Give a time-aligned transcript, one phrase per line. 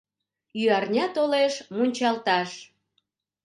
[0.61, 2.51] Ӱярня толеш мунчалташ